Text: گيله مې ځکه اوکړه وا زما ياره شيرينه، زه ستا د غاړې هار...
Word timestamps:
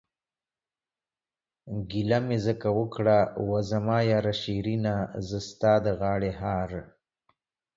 گيله 1.89 2.19
مې 2.27 2.37
ځکه 2.45 2.67
اوکړه 2.77 3.17
وا 3.47 3.59
زما 3.71 3.97
ياره 4.11 4.33
شيرينه، 4.41 4.95
زه 5.27 5.39
ستا 5.49 5.73
د 5.85 5.87
غاړې 5.99 6.31
هار... 6.41 6.69